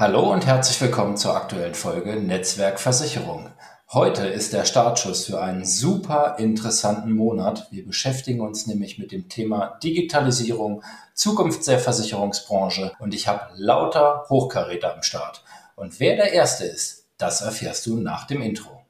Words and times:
Hallo 0.00 0.32
und 0.32 0.46
herzlich 0.46 0.80
willkommen 0.80 1.16
zur 1.16 1.34
aktuellen 1.34 1.74
Folge 1.74 2.14
Netzwerk 2.14 2.78
Versicherung. 2.78 3.50
Heute 3.92 4.28
ist 4.28 4.52
der 4.52 4.64
Startschuss 4.64 5.26
für 5.26 5.42
einen 5.42 5.64
super 5.64 6.36
interessanten 6.38 7.10
Monat. 7.10 7.66
Wir 7.72 7.84
beschäftigen 7.84 8.40
uns 8.40 8.68
nämlich 8.68 9.00
mit 9.00 9.10
dem 9.10 9.28
Thema 9.28 9.76
Digitalisierung, 9.82 10.84
Zukunft 11.14 11.66
der 11.66 11.80
Versicherungsbranche 11.80 12.92
und 13.00 13.12
ich 13.12 13.26
habe 13.26 13.50
lauter 13.56 14.24
Hochkaräter 14.28 14.94
am 14.94 15.02
Start. 15.02 15.42
Und 15.74 15.98
wer 15.98 16.14
der 16.14 16.32
Erste 16.32 16.64
ist, 16.64 17.06
das 17.16 17.40
erfährst 17.40 17.84
du 17.86 17.96
nach 17.96 18.24
dem 18.28 18.40
Intro. 18.40 18.80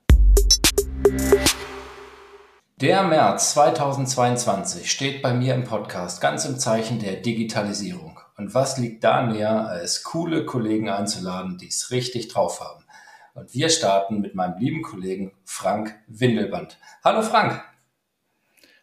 Der 2.83 3.03
März 3.03 3.55
2022 3.55 4.91
steht 4.91 5.23
bei 5.23 5.33
mir 5.33 5.55
im 5.55 5.65
Podcast 5.65 6.21
ganz 6.21 6.45
im 6.45 6.59
Zeichen 6.59 6.99
der 6.99 7.17
Digitalisierung. 7.17 8.08
Und 8.39 8.55
was 8.55 8.79
liegt 8.79 9.02
da 9.02 9.27
näher, 9.27 9.66
als 9.66 10.05
coole 10.05 10.46
Kollegen 10.46 10.88
einzuladen, 10.88 11.59
die 11.59 11.66
es 11.66 11.91
richtig 11.91 12.29
drauf 12.29 12.60
haben? 12.60 12.84
Und 13.34 13.52
wir 13.52 13.69
starten 13.69 14.20
mit 14.20 14.37
meinem 14.37 14.56
lieben 14.60 14.83
Kollegen 14.83 15.33
Frank 15.45 15.96
Windelband. 16.06 16.79
Hallo 17.02 17.23
Frank. 17.23 17.60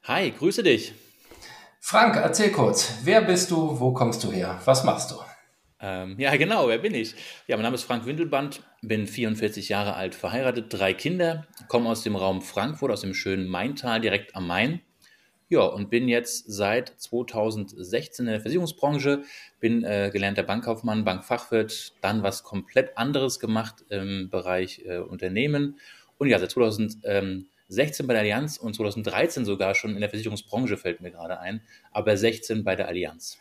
Hi, 0.04 0.32
grüße 0.32 0.62
dich. 0.62 0.94
Frank, 1.80 2.18
erzähl 2.18 2.52
kurz, 2.52 2.96
wer 3.04 3.22
bist 3.22 3.49
du, 3.49 3.80
wo 3.80 3.94
kommst 3.94 4.26
du 4.26 4.32
her, 4.34 4.60
was 4.66 4.84
machst 4.84 5.12
du? 5.12 5.16
Ähm, 5.80 6.20
ja, 6.20 6.35
genau, 6.35 6.68
wer 6.68 6.80
bin 6.80 6.94
ich? 6.94 7.16
Ja, 7.48 7.55
mein 7.55 7.63
Name 7.63 7.76
ist 7.76 7.84
Frank 7.84 8.05
Windelband, 8.05 8.62
bin 8.82 9.08
44 9.08 9.70
Jahre 9.70 9.94
alt, 9.94 10.16
verheiratet, 10.16 10.66
drei 10.70 10.94
Kinder, 10.94 11.48
komme 11.70 11.90
aus 11.90 12.04
dem 12.04 12.18
Raum 12.18 12.41
Frankfurt, 12.41 12.91
aus 12.91 13.02
dem 13.02 13.13
schönen 13.13 13.48
Maintal, 13.48 14.02
direkt 14.02 14.35
am 14.35 14.48
Main. 14.48 14.82
Ja, 15.48 15.62
und 15.62 15.91
bin 15.91 16.08
jetzt 16.08 16.45
seit 16.48 16.90
2016 16.98 18.26
in 18.26 18.31
der 18.31 18.41
Versicherungsbranche, 18.41 19.22
bin 19.59 19.84
äh, 19.84 20.09
gelernter 20.12 20.41
Bankkaufmann, 20.41 21.05
Bankfachwirt, 21.05 21.94
dann 22.02 22.23
was 22.23 22.44
komplett 22.44 22.98
anderes 22.98 23.40
gemacht 23.40 23.85
im 23.90 24.30
Bereich 24.31 24.81
äh, 24.85 24.98
Unternehmen. 24.98 25.79
Und 26.18 26.29
ja, 26.29 26.40
seit 26.40 26.49
2016 26.49 27.46
bei 28.07 28.13
der 28.13 28.21
Allianz 28.21 28.57
und 28.57 28.76
2013 28.76 29.46
sogar 29.46 29.76
schon 29.76 29.93
in 29.93 30.02
der 30.02 30.10
Versicherungsbranche 30.10 30.77
fällt 30.77 31.02
mir 31.02 31.12
gerade 31.12 31.40
ein, 31.40 31.62
aber 31.91 32.18
16 32.18 32.63
bei 32.63 32.76
der 32.76 32.87
Allianz. 32.87 33.37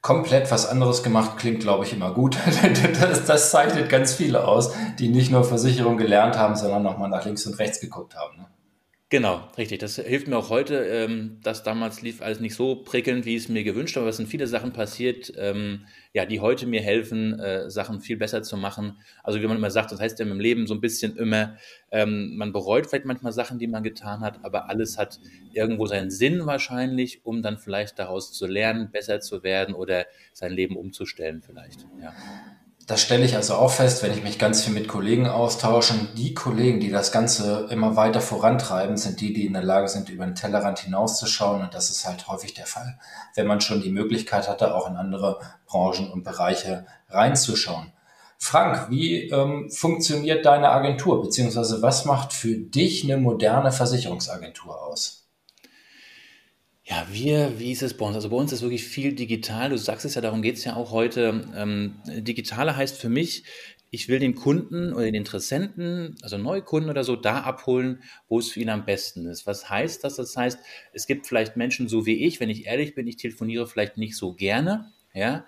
Komplett 0.00 0.50
was 0.50 0.66
anderes 0.66 1.02
gemacht 1.02 1.36
klingt, 1.38 1.60
glaube 1.60 1.84
ich, 1.84 1.92
immer 1.92 2.12
gut. 2.12 2.36
Das, 2.98 3.26
das 3.26 3.50
zeichnet 3.50 3.90
ganz 3.90 4.14
viele 4.14 4.48
aus, 4.48 4.72
die 4.98 5.08
nicht 5.08 5.30
nur 5.30 5.44
Versicherung 5.44 5.98
gelernt 5.98 6.36
haben, 6.36 6.56
sondern 6.56 6.82
nochmal 6.82 7.10
nach 7.10 7.24
links 7.26 7.46
und 7.46 7.58
rechts 7.58 7.78
geguckt 7.78 8.16
haben. 8.16 8.38
Ne? 8.38 8.46
Genau, 9.12 9.46
richtig. 9.58 9.78
Das 9.78 9.96
hilft 9.96 10.26
mir 10.26 10.38
auch 10.38 10.48
heute. 10.48 10.86
Ähm, 10.86 11.36
das 11.42 11.62
damals 11.62 12.00
lief 12.00 12.22
alles 12.22 12.40
nicht 12.40 12.54
so 12.54 12.76
prickelnd, 12.76 13.26
wie 13.26 13.36
es 13.36 13.50
mir 13.50 13.62
gewünscht, 13.62 13.98
aber 13.98 14.08
es 14.08 14.16
sind 14.16 14.26
viele 14.26 14.46
Sachen 14.46 14.72
passiert, 14.72 15.30
ähm, 15.36 15.84
ja, 16.14 16.24
die 16.24 16.40
heute 16.40 16.66
mir 16.66 16.80
helfen, 16.80 17.38
äh, 17.38 17.68
Sachen 17.68 18.00
viel 18.00 18.16
besser 18.16 18.42
zu 18.42 18.56
machen. 18.56 18.96
Also 19.22 19.42
wie 19.42 19.46
man 19.46 19.58
immer 19.58 19.70
sagt, 19.70 19.92
das 19.92 20.00
heißt 20.00 20.18
ja 20.18 20.24
im 20.24 20.40
Leben 20.40 20.66
so 20.66 20.72
ein 20.72 20.80
bisschen 20.80 21.14
immer, 21.18 21.58
ähm, 21.90 22.36
man 22.38 22.54
bereut 22.54 22.86
vielleicht 22.86 23.04
manchmal 23.04 23.34
Sachen, 23.34 23.58
die 23.58 23.66
man 23.66 23.82
getan 23.82 24.22
hat, 24.22 24.42
aber 24.46 24.70
alles 24.70 24.96
hat 24.96 25.20
irgendwo 25.52 25.84
seinen 25.84 26.10
Sinn 26.10 26.46
wahrscheinlich, 26.46 27.26
um 27.26 27.42
dann 27.42 27.58
vielleicht 27.58 27.98
daraus 27.98 28.32
zu 28.32 28.46
lernen, 28.46 28.92
besser 28.92 29.20
zu 29.20 29.42
werden 29.42 29.74
oder 29.74 30.06
sein 30.32 30.52
Leben 30.52 30.74
umzustellen 30.74 31.42
vielleicht. 31.42 31.86
Ja. 32.00 32.14
Das 32.86 33.00
stelle 33.00 33.24
ich 33.24 33.36
also 33.36 33.54
auch 33.54 33.70
fest, 33.70 34.02
wenn 34.02 34.12
ich 34.12 34.24
mich 34.24 34.40
ganz 34.40 34.64
viel 34.64 34.74
mit 34.74 34.88
Kollegen 34.88 35.28
austausche. 35.28 35.94
Die 36.16 36.34
Kollegen, 36.34 36.80
die 36.80 36.90
das 36.90 37.12
Ganze 37.12 37.68
immer 37.70 37.94
weiter 37.94 38.20
vorantreiben, 38.20 38.96
sind 38.96 39.20
die, 39.20 39.32
die 39.32 39.46
in 39.46 39.52
der 39.52 39.62
Lage 39.62 39.86
sind, 39.86 40.08
über 40.08 40.24
den 40.24 40.34
Tellerrand 40.34 40.80
hinauszuschauen. 40.80 41.62
Und 41.62 41.74
das 41.74 41.90
ist 41.90 42.06
halt 42.06 42.26
häufig 42.26 42.54
der 42.54 42.66
Fall, 42.66 42.98
wenn 43.36 43.46
man 43.46 43.60
schon 43.60 43.82
die 43.82 43.90
Möglichkeit 43.90 44.48
hatte, 44.48 44.74
auch 44.74 44.88
in 44.88 44.96
andere 44.96 45.38
Branchen 45.66 46.10
und 46.10 46.24
Bereiche 46.24 46.84
reinzuschauen. 47.08 47.92
Frank, 48.38 48.90
wie 48.90 49.28
ähm, 49.30 49.70
funktioniert 49.70 50.44
deine 50.44 50.70
Agentur, 50.70 51.22
beziehungsweise 51.22 51.82
was 51.82 52.04
macht 52.04 52.32
für 52.32 52.56
dich 52.56 53.04
eine 53.04 53.16
moderne 53.16 53.70
Versicherungsagentur 53.70 54.82
aus? 54.82 55.21
Ja, 56.92 57.06
wir, 57.10 57.58
wie 57.58 57.72
ist 57.72 57.80
es 57.82 57.96
bei 57.96 58.04
uns? 58.04 58.16
Also 58.16 58.28
bei 58.28 58.36
uns 58.36 58.52
ist 58.52 58.60
wirklich 58.60 58.84
viel 58.84 59.14
digital. 59.14 59.70
Du 59.70 59.78
sagst 59.78 60.04
es 60.04 60.14
ja, 60.14 60.20
darum 60.20 60.42
geht 60.42 60.56
es 60.58 60.64
ja 60.64 60.76
auch 60.76 60.90
heute. 60.90 61.50
Ähm, 61.56 61.94
Digitale 62.04 62.76
heißt 62.76 62.98
für 62.98 63.08
mich, 63.08 63.44
ich 63.88 64.08
will 64.08 64.18
den 64.18 64.34
Kunden 64.34 64.92
oder 64.92 65.06
den 65.06 65.14
Interessenten, 65.14 66.16
also 66.20 66.36
Neukunden 66.36 66.90
oder 66.90 67.02
so, 67.02 67.16
da 67.16 67.40
abholen, 67.44 68.02
wo 68.28 68.40
es 68.40 68.50
für 68.50 68.60
ihn 68.60 68.68
am 68.68 68.84
besten 68.84 69.24
ist. 69.24 69.46
Was 69.46 69.70
heißt 69.70 70.04
das? 70.04 70.16
Das 70.16 70.36
heißt, 70.36 70.58
es 70.92 71.06
gibt 71.06 71.26
vielleicht 71.26 71.56
Menschen 71.56 71.88
so 71.88 72.04
wie 72.04 72.26
ich, 72.26 72.40
wenn 72.40 72.50
ich 72.50 72.66
ehrlich 72.66 72.94
bin, 72.94 73.06
ich 73.06 73.16
telefoniere 73.16 73.66
vielleicht 73.66 73.96
nicht 73.96 74.14
so 74.14 74.34
gerne, 74.34 74.92
ja, 75.14 75.46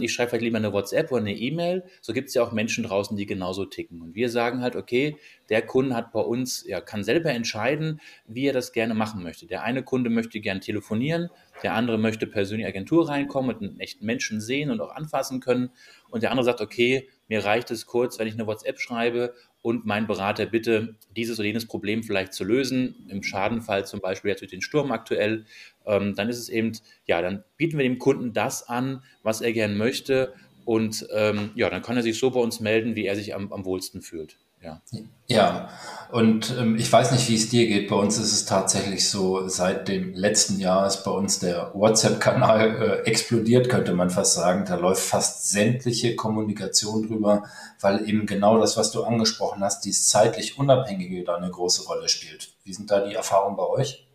ich 0.00 0.12
schreibe 0.12 0.30
vielleicht 0.30 0.44
lieber 0.44 0.58
eine 0.58 0.72
WhatsApp 0.72 1.10
oder 1.10 1.20
eine 1.20 1.34
E-Mail. 1.34 1.84
So 2.02 2.12
gibt 2.12 2.28
es 2.28 2.34
ja 2.34 2.42
auch 2.42 2.52
Menschen 2.52 2.84
draußen, 2.84 3.16
die 3.16 3.24
genauso 3.24 3.64
ticken. 3.64 4.02
Und 4.02 4.14
wir 4.14 4.28
sagen 4.28 4.60
halt, 4.60 4.76
okay, 4.76 5.16
der 5.48 5.62
Kunde 5.62 5.94
hat 5.94 6.12
bei 6.12 6.20
uns, 6.20 6.64
ja, 6.66 6.80
kann 6.80 7.04
selber 7.04 7.30
entscheiden, 7.30 8.00
wie 8.26 8.46
er 8.46 8.52
das 8.52 8.72
gerne 8.72 8.94
machen 8.94 9.22
möchte. 9.22 9.46
Der 9.46 9.62
eine 9.62 9.82
Kunde 9.82 10.10
möchte 10.10 10.40
gern 10.40 10.60
telefonieren, 10.60 11.30
der 11.62 11.74
andere 11.74 11.98
möchte 11.98 12.26
persönlich 12.26 12.66
Agentur 12.66 13.08
reinkommen 13.08 13.54
und 13.54 13.62
einen 13.62 13.80
echten 13.80 14.04
Menschen 14.04 14.40
sehen 14.40 14.70
und 14.70 14.80
auch 14.80 14.94
anfassen 14.94 15.40
können. 15.40 15.70
Und 16.10 16.22
der 16.22 16.30
andere 16.30 16.44
sagt, 16.44 16.60
okay, 16.60 17.08
mir 17.28 17.44
reicht 17.44 17.70
es 17.70 17.86
kurz, 17.86 18.18
wenn 18.18 18.26
ich 18.26 18.34
eine 18.34 18.46
WhatsApp 18.46 18.80
schreibe 18.80 19.34
und 19.62 19.84
mein 19.84 20.06
Berater 20.06 20.46
bitte, 20.46 20.96
dieses 21.16 21.38
oder 21.38 21.46
jenes 21.46 21.66
Problem 21.66 22.02
vielleicht 22.02 22.32
zu 22.32 22.44
lösen. 22.44 23.06
Im 23.08 23.22
Schadenfall 23.22 23.86
zum 23.86 24.00
Beispiel 24.00 24.30
jetzt 24.30 24.40
durch 24.40 24.50
den 24.50 24.62
Sturm 24.62 24.90
aktuell. 24.90 25.44
Ähm, 25.86 26.14
dann 26.14 26.28
ist 26.28 26.38
es 26.38 26.48
eben, 26.48 26.72
ja, 27.06 27.20
dann 27.20 27.44
bieten 27.56 27.76
wir 27.76 27.84
dem 27.84 27.98
Kunden 27.98 28.32
das 28.32 28.68
an, 28.68 29.02
was 29.22 29.40
er 29.40 29.52
gern 29.52 29.76
möchte. 29.76 30.32
Und 30.64 31.06
ähm, 31.12 31.50
ja, 31.54 31.68
dann 31.68 31.82
kann 31.82 31.96
er 31.96 32.02
sich 32.02 32.18
so 32.18 32.30
bei 32.30 32.40
uns 32.40 32.60
melden, 32.60 32.96
wie 32.96 33.06
er 33.06 33.16
sich 33.16 33.34
am, 33.34 33.52
am 33.52 33.64
wohlsten 33.64 34.02
fühlt. 34.02 34.38
Ja. 34.62 34.80
Ja, 35.26 35.68
und 36.10 36.56
ähm, 36.58 36.76
ich 36.76 36.92
weiß 36.92 37.12
nicht, 37.12 37.28
wie 37.28 37.36
es 37.36 37.48
dir 37.48 37.66
geht. 37.66 37.88
Bei 37.88 37.96
uns 37.96 38.18
ist 38.18 38.32
es 38.32 38.46
tatsächlich 38.46 39.08
so, 39.08 39.48
seit 39.48 39.86
dem 39.86 40.12
letzten 40.12 40.58
Jahr 40.58 40.86
ist 40.86 41.04
bei 41.04 41.12
uns 41.12 41.38
der 41.38 41.70
WhatsApp-Kanal 41.72 42.82
äh, 43.04 43.08
explodiert, 43.08 43.68
könnte 43.68 43.92
man 43.94 44.10
fast 44.10 44.34
sagen. 44.34 44.64
Da 44.66 44.74
läuft 44.74 45.02
fast 45.02 45.50
sämtliche 45.50 46.16
Kommunikation 46.16 47.06
drüber, 47.06 47.44
weil 47.80 48.08
eben 48.08 48.26
genau 48.26 48.58
das, 48.58 48.76
was 48.76 48.90
du 48.90 49.04
angesprochen 49.04 49.62
hast, 49.62 49.84
dies 49.84 50.08
zeitlich 50.08 50.58
Unabhängige 50.58 51.22
da 51.22 51.36
eine 51.36 51.50
große 51.50 51.84
Rolle 51.84 52.08
spielt. 52.08 52.52
Wie 52.64 52.74
sind 52.74 52.90
da 52.90 53.06
die 53.06 53.14
Erfahrungen 53.14 53.56
bei 53.56 53.66
euch? 53.66 54.09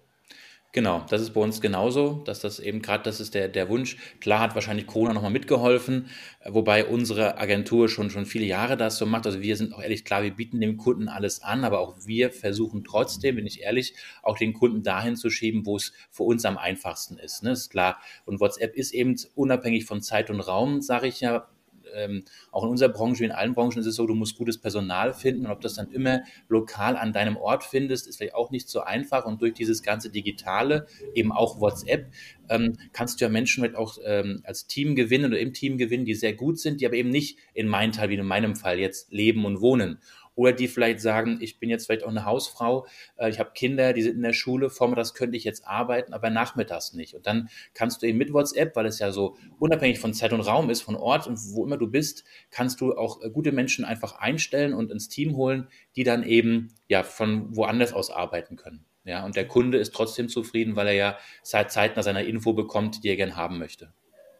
Genau, 0.75 1.06
das 1.09 1.22
ist 1.22 1.30
bei 1.30 1.40
uns 1.40 1.62
genauso, 1.62 2.22
dass 2.25 2.41
das 2.41 2.59
eben 2.59 2.81
gerade, 2.81 3.02
das 3.03 3.22
ist 3.22 3.34
der, 3.34 3.47
der 3.47 3.69
Wunsch. 3.69 3.96
Klar 4.19 4.41
hat 4.41 4.56
wahrscheinlich 4.56 4.88
Corona 4.88 5.13
nochmal 5.13 5.31
mitgeholfen, 5.31 6.09
wobei 6.44 6.84
unsere 6.84 7.38
Agentur 7.38 7.88
schon, 7.88 8.09
schon 8.09 8.25
viele 8.25 8.44
Jahre 8.44 8.75
das 8.75 8.97
so 8.97 9.06
macht. 9.06 9.25
Also 9.25 9.40
wir 9.40 9.56
sind 9.56 9.74
auch 9.74 9.81
ehrlich 9.81 10.03
klar, 10.03 10.24
wir 10.24 10.36
bieten 10.36 10.59
dem 10.59 10.75
Kunden 10.75 11.08
alles 11.08 11.41
an, 11.41 11.63
aber 11.63 11.80
auch 11.80 11.96
wir 12.06 12.30
versuchen 12.30 12.84
trotzdem, 12.84 13.38
bin 13.38 13.47
ich 13.47 13.62
ehrlich, 13.62 13.94
auch 14.22 14.38
den 14.38 14.52
Kunden 14.52 14.84
dahin 14.84 15.16
zu 15.16 15.30
schieben, 15.30 15.66
wo 15.66 15.78
es 15.78 15.94
für 16.12 16.24
uns 16.24 16.44
am 16.44 16.58
einfachsten 16.58 17.18
ist. 17.19 17.42
Ne? 17.42 17.52
Ist 17.52 17.69
klar. 17.69 18.02
Und 18.25 18.42
WhatsApp 18.42 18.75
ist 18.75 18.94
eben 18.94 19.16
unabhängig 19.34 19.86
von 19.86 20.02
Zeit 20.02 20.30
und 20.30 20.42
Raum, 20.42 20.81
sage 20.81 21.07
ich 21.07 21.22
ja, 21.22 21.47
ähm, 21.95 22.23
auch 22.51 22.63
in 22.63 22.69
unserer 22.69 22.89
Branche, 22.89 23.22
wie 23.22 23.25
in 23.25 23.31
allen 23.31 23.53
Branchen 23.53 23.79
ist 23.79 23.85
es 23.85 23.95
so, 23.95 24.06
du 24.06 24.16
musst 24.16 24.38
gutes 24.38 24.57
Personal 24.57 25.13
finden 25.13 25.45
und 25.45 25.51
ob 25.51 25.61
das 25.61 25.75
dann 25.75 25.91
immer 25.91 26.22
lokal 26.47 26.97
an 26.97 27.13
deinem 27.13 27.38
Ort 27.38 27.63
findest, 27.63 28.07
ist 28.07 28.17
vielleicht 28.17 28.35
auch 28.35 28.51
nicht 28.51 28.69
so 28.69 28.81
einfach 28.81 29.25
und 29.25 29.41
durch 29.41 29.53
dieses 29.53 29.83
ganze 29.83 30.09
Digitale, 30.09 30.88
eben 31.13 31.31
auch 31.31 31.59
WhatsApp, 31.59 32.11
ähm, 32.50 32.78
kannst 32.94 33.19
du 33.19 33.25
ja 33.25 33.29
Menschen 33.29 33.63
halt 33.63 33.75
auch 33.75 33.97
ähm, 34.06 34.41
als 34.44 34.67
Team 34.67 34.95
gewinnen 34.95 35.25
oder 35.25 35.39
im 35.39 35.53
Team 35.53 35.78
gewinnen, 35.78 36.06
die 36.06 36.16
sehr 36.16 36.33
gut 36.33 36.59
sind, 36.59 36.81
die 36.81 36.85
aber 36.85 36.95
eben 36.95 37.09
nicht 37.09 37.38
in 37.53 37.67
meinem 37.67 37.91
Teil, 37.91 38.09
wie 38.09 38.16
in 38.16 38.25
meinem 38.25 38.56
Fall 38.56 38.79
jetzt 38.79 39.12
leben 39.12 39.45
und 39.45 39.62
wohnen 39.62 40.00
oder 40.35 40.51
die 40.51 40.68
vielleicht 40.68 41.00
sagen, 41.01 41.40
ich 41.41 41.59
bin 41.59 41.69
jetzt 41.69 41.85
vielleicht 41.85 42.03
auch 42.03 42.09
eine 42.09 42.25
Hausfrau, 42.25 42.85
äh, 43.18 43.29
ich 43.29 43.40
habe 43.40 43.51
Kinder, 43.53 43.94
die 43.94 44.01
sind 44.01 44.16
in 44.16 44.22
der 44.22 44.34
Schule, 44.34 44.69
vormittags 44.69 45.13
könnte 45.13 45.38
ich 45.38 45.44
jetzt 45.44 45.66
arbeiten, 45.66 46.13
aber 46.13 46.29
nachmittags 46.29 46.94
nicht. 46.94 47.16
Und 47.16 47.25
dann 47.25 47.50
kannst 47.73 48.01
du 48.01 48.07
eben 48.07 48.18
mit 48.18 48.34
WhatsApp, 48.34 48.75
weil 48.75 48.85
es 48.85 49.00
ja 49.00 49.12
so 49.12 49.38
unabhängig 49.59 50.00
von 50.00 50.13
Zeit 50.13 50.34
und 50.34 50.41
Raum 50.41 50.69
ist, 50.69 50.81
von 50.81 50.95
Ort 50.95 51.28
und 51.28 51.40
wo 51.53 51.66
immer 51.66 51.78
du 51.78 51.88
bist, 51.88 52.24
kannst 52.51 52.81
du 52.81 52.94
auch 52.94 53.21
äh, 53.21 53.30
gute 53.30 53.51
Menschen 53.51 53.86
einfach 53.86 54.19
einstellen 54.19 54.74
und 54.74 54.92
ins 54.92 55.09
Team 55.09 55.36
holen, 55.36 55.68
die 55.95 56.04
dann 56.04 56.24
eben 56.24 56.74
ja 56.88 57.04
von 57.04 57.56
woanders 57.56 57.94
aus 57.94 58.09
arbeiten 58.09 58.56
können. 58.56 58.86
Ja, 59.06 59.24
und 59.24 59.36
der 59.36 59.48
Kunde 59.48 59.77
ist 59.77 59.94
trotzdem 59.94 60.30
zufrieden, 60.30 60.75
weil 60.75 60.88
er 60.88 60.94
ja 60.94 61.18
zeitnah 61.44 62.01
seiner 62.01 62.24
Info 62.24 62.54
bekommt, 62.54 63.04
die 63.04 63.09
er 63.09 63.15
gern 63.15 63.36
haben 63.36 63.59
möchte. 63.59 63.94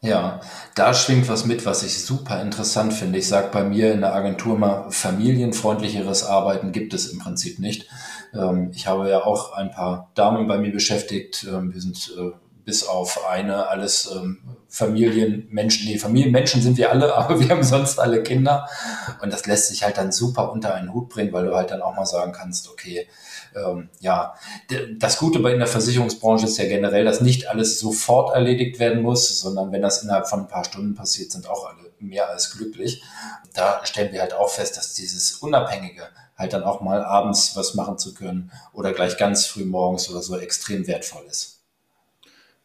Ja, 0.06 0.40
da 0.75 0.94
schwingt 0.94 1.28
was 1.30 1.46
mit, 1.46 1.66
was 1.66 1.81
ich 1.81 2.06
super 2.06 2.40
interessant 2.40 2.94
finde. 2.94 3.18
Ich 3.18 3.28
sage 3.28 3.50
bei 3.52 3.63
mir 3.63 3.92
in 3.92 4.02
der 4.02 4.13
Agentur 4.13 4.56
mal, 4.56 4.92
familienfreundlicheres 4.92 6.24
Arbeiten 6.24 6.72
gibt 6.72 6.94
es 6.94 7.07
im 7.07 7.18
Prinzip 7.18 7.57
nicht. 7.57 7.90
Ähm, 8.31 8.69
ich 8.75 8.86
habe 8.86 9.10
ja 9.10 9.24
auch 9.24 9.54
ein 9.54 9.72
paar 9.72 10.12
Damen 10.13 10.48
bei 10.48 10.60
mir 10.60 10.72
beschäftigt. 10.72 11.48
Ähm, 11.50 11.74
wir 11.74 11.81
sind 11.81 12.13
äh, 12.19 12.31
bis 12.66 12.84
auf 12.84 13.26
eine 13.28 13.68
alles 13.68 14.12
ähm, 14.14 14.40
Familienmenschen, 14.68 15.86
nee, 15.86 15.98
Familienmenschen 15.98 16.62
sind 16.62 16.78
wir 16.78 16.92
alle, 16.92 17.16
aber 17.18 17.40
wir 17.40 17.50
haben 17.50 17.64
sonst 17.64 18.00
alle 18.00 18.24
Kinder. 18.24 18.68
Und 19.22 19.32
das 19.32 19.46
lässt 19.46 19.70
sich 19.70 19.84
halt 19.84 19.98
dann 19.98 20.12
super 20.12 20.52
unter 20.52 20.74
einen 20.74 20.94
Hut 20.94 21.10
bringen, 21.10 21.32
weil 21.32 21.46
du 21.46 21.56
halt 21.56 21.72
dann 21.72 21.82
auch 21.82 21.96
mal 21.96 22.06
sagen 22.06 22.34
kannst, 22.34 22.70
okay, 22.70 23.08
ähm, 23.56 23.90
ja, 24.00 24.36
das 24.98 25.18
Gute 25.18 25.40
bei 25.40 25.54
in 25.54 25.60
der 25.60 25.68
Versicherungsbranche 25.68 26.46
ist 26.46 26.58
ja 26.58 26.66
generell, 26.66 27.06
dass 27.06 27.22
nicht 27.22 27.48
alles 27.48 27.80
sofort 27.80 28.34
erledigt 28.34 28.80
werden 28.80 29.02
muss, 29.02 29.40
sondern 29.40 29.72
wenn 29.72 29.82
das 29.82 30.04
innerhalb 30.04 30.28
von 30.28 30.42
ein 30.42 30.48
paar 30.48 30.66
Stunden 30.66 30.96
passiert, 30.96 31.32
sind 31.32 31.48
auch 31.50 31.66
alle 31.66 31.92
mehr 32.00 32.30
als 32.30 32.52
glücklich. 32.52 33.02
Da 33.54 33.86
stellen 33.86 34.12
wir 34.12 34.22
halt 34.22 34.34
auch 34.34 34.50
fest, 34.50 34.76
dass 34.78 34.94
dieses 34.94 35.36
Unabhängige 35.36 36.04
halt 36.38 36.54
dann 36.54 36.64
auch 36.64 36.82
mal 36.82 37.04
abends 37.04 37.56
was 37.56 37.76
machen 37.76 37.98
zu 37.98 38.14
können 38.14 38.52
oder 38.74 38.92
gleich 38.92 39.18
ganz 39.18 39.46
früh 39.46 39.64
morgens 39.64 40.10
oder 40.10 40.22
so 40.22 40.38
extrem 40.38 40.86
wertvoll 40.88 41.24
ist. 41.30 41.55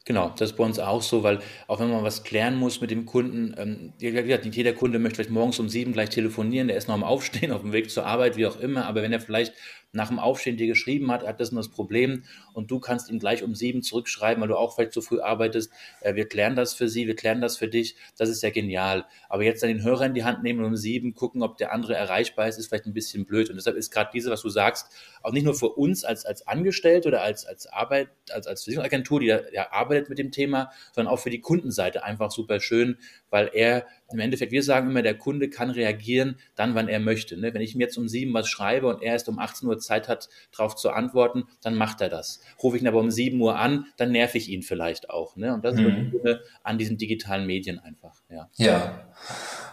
Genau, 0.06 0.30
das 0.30 0.52
ist 0.52 0.56
bei 0.56 0.64
uns 0.64 0.78
auch 0.78 1.02
so, 1.02 1.22
weil 1.22 1.40
auch 1.66 1.78
wenn 1.78 1.90
man 1.90 2.02
was 2.02 2.24
klären 2.24 2.56
muss 2.56 2.80
mit 2.80 2.90
dem 2.90 3.04
Kunden, 3.04 3.54
ähm, 3.58 3.92
nicht 4.00 4.56
jeder 4.56 4.72
Kunde 4.72 4.98
möchte 4.98 5.16
vielleicht 5.16 5.30
morgens 5.30 5.58
um 5.60 5.68
sieben 5.68 5.92
gleich 5.92 6.08
telefonieren, 6.08 6.68
der 6.68 6.78
ist 6.78 6.88
noch 6.88 6.94
am 6.94 7.04
Aufstehen, 7.04 7.52
auf 7.52 7.60
dem 7.60 7.72
Weg 7.72 7.90
zur 7.90 8.06
Arbeit, 8.06 8.36
wie 8.36 8.46
auch 8.46 8.58
immer, 8.58 8.86
aber 8.86 9.02
wenn 9.02 9.12
er 9.12 9.20
vielleicht 9.20 9.52
nach 9.92 10.08
dem 10.08 10.18
Aufstehen 10.18 10.56
dir 10.56 10.68
geschrieben 10.68 11.10
hat, 11.10 11.26
hat 11.26 11.40
das 11.40 11.50
und 11.50 11.56
das 11.56 11.68
Problem 11.68 12.22
und 12.52 12.70
du 12.70 12.78
kannst 12.78 13.10
ihm 13.10 13.18
gleich 13.18 13.42
um 13.42 13.54
sieben 13.54 13.82
zurückschreiben, 13.82 14.40
weil 14.40 14.48
du 14.48 14.56
auch 14.56 14.74
vielleicht 14.74 14.92
zu 14.92 15.02
früh 15.02 15.20
arbeitest. 15.20 15.72
Äh, 16.00 16.14
wir 16.14 16.28
klären 16.28 16.54
das 16.54 16.74
für 16.74 16.88
sie, 16.88 17.06
wir 17.06 17.16
klären 17.16 17.40
das 17.40 17.56
für 17.56 17.68
dich. 17.68 17.96
Das 18.16 18.28
ist 18.28 18.42
ja 18.42 18.50
genial. 18.50 19.06
Aber 19.28 19.42
jetzt 19.42 19.62
dann 19.62 19.68
den 19.68 19.82
Hörer 19.82 20.06
in 20.06 20.14
die 20.14 20.24
Hand 20.24 20.42
nehmen 20.42 20.60
und 20.60 20.66
um 20.66 20.76
sieben 20.76 21.14
gucken, 21.14 21.42
ob 21.42 21.56
der 21.56 21.72
andere 21.72 21.94
erreichbar 21.94 22.46
ist, 22.46 22.58
ist 22.58 22.68
vielleicht 22.68 22.86
ein 22.86 22.94
bisschen 22.94 23.26
blöd. 23.26 23.50
Und 23.50 23.56
deshalb 23.56 23.76
ist 23.76 23.90
gerade 23.90 24.10
diese, 24.12 24.30
was 24.30 24.42
du 24.42 24.48
sagst, 24.48 24.92
auch 25.22 25.32
nicht 25.32 25.44
nur 25.44 25.54
für 25.54 25.70
uns 25.70 26.04
als, 26.04 26.24
als 26.24 26.46
Angestellte 26.46 27.08
oder 27.08 27.22
als, 27.22 27.44
als 27.44 27.66
Arbeit, 27.66 28.10
als, 28.30 28.46
als 28.46 28.62
Versicherungsagentur, 28.62 29.20
die 29.20 29.26
ja, 29.26 29.40
ja 29.52 29.72
arbeitet 29.72 30.08
mit 30.08 30.18
dem 30.18 30.30
Thema, 30.30 30.70
sondern 30.92 31.12
auch 31.12 31.18
für 31.18 31.30
die 31.30 31.40
Kundenseite 31.40 32.04
einfach 32.04 32.30
super 32.30 32.60
schön, 32.60 32.96
weil 33.28 33.50
er 33.52 33.86
im 34.12 34.20
Endeffekt, 34.20 34.52
wir 34.52 34.62
sagen 34.62 34.90
immer, 34.90 35.02
der 35.02 35.16
Kunde 35.16 35.48
kann 35.48 35.70
reagieren 35.70 36.36
dann, 36.54 36.74
wann 36.74 36.88
er 36.88 37.00
möchte. 37.00 37.36
Ne? 37.36 37.54
Wenn 37.54 37.62
ich 37.62 37.74
ihm 37.74 37.80
jetzt 37.80 37.96
um 37.96 38.08
sieben 38.08 38.34
was 38.34 38.48
schreibe 38.48 38.86
und 38.88 39.02
er 39.02 39.12
erst 39.12 39.28
um 39.28 39.38
18 39.38 39.68
Uhr 39.68 39.78
Zeit 39.78 40.08
hat, 40.08 40.28
darauf 40.56 40.76
zu 40.76 40.90
antworten, 40.90 41.44
dann 41.62 41.74
macht 41.74 42.00
er 42.00 42.08
das. 42.08 42.40
Rufe 42.62 42.76
ich 42.76 42.82
ihn 42.82 42.88
aber 42.88 43.00
um 43.00 43.10
sieben 43.10 43.40
Uhr 43.40 43.58
an, 43.58 43.86
dann 43.96 44.12
nerv 44.12 44.34
ich 44.34 44.48
ihn 44.48 44.62
vielleicht 44.62 45.10
auch. 45.10 45.36
Ne? 45.36 45.54
Und 45.54 45.64
das 45.64 45.76
mhm. 45.76 46.12
ist 46.22 46.40
an 46.62 46.78
diesen 46.78 46.98
digitalen 46.98 47.46
Medien 47.46 47.78
einfach. 47.78 48.14
Ja. 48.28 48.48
ja. 48.56 49.04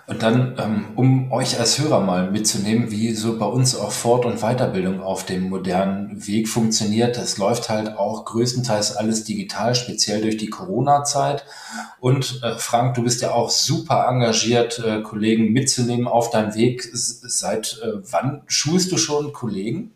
Und 0.08 0.24
dann, 0.24 0.56
ähm, 0.58 0.86
um 0.96 1.32
euch 1.34 1.60
als 1.60 1.80
Hörer 1.80 2.00
mal 2.00 2.32
mitzunehmen, 2.32 2.92
wie 2.92 3.12
so 3.12 3.38
bei 3.38 3.46
uns 3.46 3.76
auch 3.76 3.92
Fort- 3.92 4.24
und 4.24 4.40
Weiterbildung 4.40 5.02
auf 5.02 5.26
dem 5.26 5.50
modernen 5.50 6.26
Weg 6.26 6.48
funktioniert. 6.48 7.18
Das 7.18 7.38
läuft 7.38 7.68
halt 7.68 7.98
auch 7.98 8.24
größtenteils 8.24 8.96
alles 8.96 9.26
digital, 9.26 9.76
speziell 9.76 10.22
durch 10.22 10.38
die 10.38 10.50
Corona-Zeit. 10.50 11.44
Und 12.00 12.42
äh, 12.42 12.56
Frank, 12.56 12.96
du 12.96 13.04
bist 13.04 13.22
ja 13.22 13.32
auch 13.32 13.50
super 13.50 14.08
engagiert, 14.28 14.80
äh, 14.80 15.02
Kollegen 15.02 15.54
mitzunehmen 15.54 16.08
auf 16.08 16.30
deinem 16.30 16.54
Weg. 16.56 16.84
Seit 16.94 17.80
äh, 17.82 17.94
wann 18.12 18.44
schulst 18.48 18.92
du 18.92 18.98
schon 18.98 19.34
Kollegen? 19.34 19.94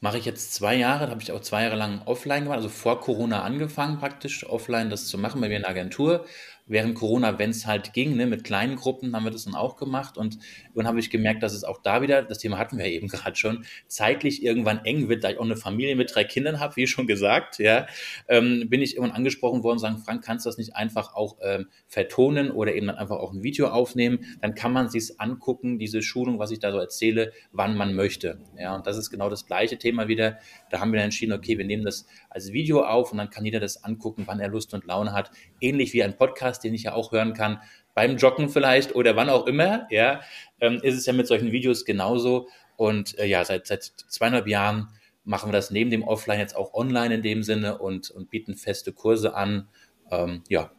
Mache 0.00 0.16
ich 0.16 0.24
jetzt 0.24 0.54
zwei 0.54 0.76
Jahre, 0.76 1.04
da 1.04 1.10
habe 1.10 1.20
ich 1.20 1.30
auch 1.30 1.42
zwei 1.42 1.64
Jahre 1.64 1.76
lang 1.76 2.00
offline 2.06 2.44
gemacht, 2.44 2.56
also 2.56 2.70
vor 2.70 3.00
Corona 3.00 3.42
angefangen 3.42 3.98
praktisch, 3.98 4.48
offline 4.48 4.88
das 4.88 5.06
zu 5.06 5.18
machen 5.18 5.42
bei 5.42 5.48
mir 5.48 5.56
in 5.56 5.62
der 5.62 5.70
Agentur 5.70 6.24
während 6.70 6.94
Corona, 6.94 7.38
wenn 7.38 7.50
es 7.50 7.66
halt 7.66 7.92
ging, 7.92 8.16
ne, 8.16 8.26
mit 8.26 8.44
kleinen 8.44 8.76
Gruppen 8.76 9.14
haben 9.14 9.24
wir 9.24 9.30
das 9.30 9.44
dann 9.44 9.54
auch 9.54 9.76
gemacht 9.76 10.16
und 10.16 10.38
dann 10.74 10.86
habe 10.86 11.00
ich 11.00 11.10
gemerkt, 11.10 11.42
dass 11.42 11.52
es 11.52 11.64
auch 11.64 11.82
da 11.82 12.00
wieder, 12.00 12.22
das 12.22 12.38
Thema 12.38 12.58
hatten 12.58 12.78
wir 12.78 12.86
eben 12.86 13.08
gerade 13.08 13.36
schon, 13.36 13.64
zeitlich 13.88 14.42
irgendwann 14.42 14.84
eng 14.84 15.08
wird, 15.08 15.24
da 15.24 15.30
ich 15.30 15.38
auch 15.38 15.44
eine 15.44 15.56
Familie 15.56 15.96
mit 15.96 16.14
drei 16.14 16.24
Kindern 16.24 16.60
habe, 16.60 16.76
wie 16.76 16.86
schon 16.86 17.06
gesagt, 17.06 17.58
ja, 17.58 17.86
ähm, 18.28 18.68
bin 18.68 18.80
ich 18.80 18.94
irgendwann 18.96 19.16
angesprochen 19.16 19.62
worden 19.62 19.74
und 19.74 19.80
sagen, 19.80 19.98
Frank, 19.98 20.24
kannst 20.24 20.46
du 20.46 20.48
das 20.48 20.58
nicht 20.58 20.76
einfach 20.76 21.14
auch 21.14 21.36
ähm, 21.42 21.66
vertonen 21.88 22.50
oder 22.50 22.74
eben 22.74 22.86
dann 22.86 22.96
einfach 22.96 23.16
auch 23.16 23.32
ein 23.32 23.42
Video 23.42 23.68
aufnehmen, 23.68 24.20
dann 24.40 24.54
kann 24.54 24.72
man 24.72 24.88
sich 24.88 25.20
angucken, 25.20 25.78
diese 25.78 26.02
Schulung, 26.02 26.38
was 26.38 26.50
ich 26.52 26.60
da 26.60 26.70
so 26.70 26.78
erzähle, 26.78 27.32
wann 27.52 27.76
man 27.76 27.94
möchte, 27.94 28.38
ja, 28.56 28.76
und 28.76 28.86
das 28.86 28.96
ist 28.96 29.10
genau 29.10 29.28
das 29.28 29.46
gleiche 29.46 29.76
Thema 29.76 30.08
wieder, 30.08 30.38
da 30.70 30.80
haben 30.80 30.92
wir 30.92 30.98
dann 30.98 31.06
entschieden, 31.06 31.32
okay, 31.32 31.58
wir 31.58 31.64
nehmen 31.64 31.84
das 31.84 32.06
als 32.28 32.52
Video 32.52 32.84
auf 32.84 33.10
und 33.10 33.18
dann 33.18 33.30
kann 33.30 33.44
jeder 33.44 33.58
das 33.58 33.82
angucken, 33.82 34.22
wann 34.26 34.38
er 34.38 34.48
Lust 34.48 34.72
und 34.72 34.86
Laune 34.86 35.12
hat, 35.12 35.32
ähnlich 35.60 35.92
wie 35.92 36.04
ein 36.04 36.16
Podcast, 36.16 36.59
Podcast, 36.60 36.64
den 36.64 36.74
ich 36.74 36.84
ja 36.84 36.94
auch 36.94 37.12
hören 37.12 37.34
kann, 37.34 37.60
beim 37.94 38.16
Joggen 38.16 38.48
vielleicht 38.48 38.94
oder 38.94 39.16
wann 39.16 39.28
auch 39.28 39.46
immer, 39.46 39.86
ja, 39.90 40.20
ähm, 40.60 40.80
ist 40.82 40.96
es 40.96 41.06
ja 41.06 41.12
mit 41.12 41.26
solchen 41.26 41.52
Videos 41.52 41.84
genauso. 41.84 42.48
Und 42.76 43.18
äh, 43.18 43.26
ja, 43.26 43.44
seit, 43.44 43.66
seit 43.66 43.82
zweieinhalb 43.82 44.46
Jahren 44.46 44.88
machen 45.24 45.48
wir 45.48 45.52
das 45.52 45.70
neben 45.70 45.90
dem 45.90 46.02
Offline 46.02 46.38
jetzt 46.38 46.56
auch 46.56 46.72
online 46.72 47.14
in 47.14 47.22
dem 47.22 47.42
Sinne 47.42 47.78
und, 47.78 48.10
und 48.10 48.30
bieten 48.30 48.54
feste 48.54 48.92
Kurse 48.92 49.34
an. 49.34 49.68
Ähm, 50.10 50.42
ja, 50.48 50.70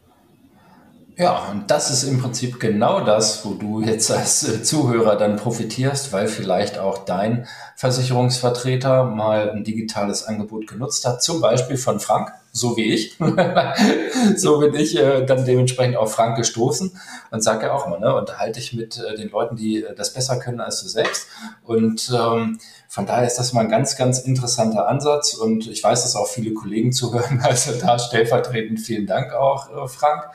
ja, 1.18 1.50
und 1.52 1.70
das 1.70 1.92
ist 1.92 2.04
im 2.04 2.20
Prinzip 2.20 2.60
genau 2.60 3.02
das, 3.02 3.46
wo 3.46 3.54
du 3.54 3.82
jetzt 3.82 4.10
als 4.12 4.48
äh, 4.48 4.64
Zuhörer 4.64 5.18
dann 5.18 5.36
profitierst, 5.36 6.14
weil 6.14 6.28
vielleicht 6.28 6.80
auch 6.80 7.00
dein 7.06 7.48
Versicherungsvertreter 7.76 9.04
mal 9.04 9.52
ein 9.52 9.64
digitales 9.64 10.24
Angebot 10.24 10.68
genutzt 10.68 11.06
hat, 11.06 11.22
zum 11.22 11.42
Beispiel 11.42 11.78
von 11.78 12.00
Frank, 12.00 12.32
so 12.54 12.78
wie 12.78 12.94
ich. 12.94 13.18
so 14.38 14.60
bin 14.60 14.74
ich 14.76 14.98
äh, 14.98 15.26
dann 15.26 15.46
dementsprechend 15.46 15.98
auf 15.98 16.14
Frank 16.14 16.38
gestoßen 16.38 16.98
und 17.30 17.44
sage 17.44 17.68
ja 17.68 17.74
auch 17.74 17.88
immer, 17.88 18.00
ne, 18.00 18.16
unterhalte 18.16 18.60
dich 18.60 18.74
mit 18.74 18.98
äh, 18.98 19.16
den 19.16 19.30
Leuten, 19.30 19.56
die 19.56 19.86
das 19.96 20.14
besser 20.14 20.40
können 20.40 20.62
als 20.62 20.82
du 20.82 20.88
selbst. 20.88 21.28
Und 21.64 22.10
ähm, 22.16 22.60
von 22.88 23.06
daher 23.06 23.28
ist 23.28 23.38
das 23.38 23.52
mal 23.54 23.62
ein 23.62 23.70
ganz, 23.70 23.98
ganz 23.98 24.20
interessanter 24.20 24.88
Ansatz 24.88 25.34
und 25.34 25.68
ich 25.68 25.84
weiß, 25.84 26.04
dass 26.04 26.16
auch 26.16 26.28
viele 26.28 26.54
Kollegen 26.54 26.94
zuhören, 26.94 27.42
also 27.44 27.74
da 27.80 28.00
stellvertretend 28.00 28.80
vielen 28.80 29.08
Dank 29.08 29.34
auch, 29.34 29.90
Frank. 29.90 30.30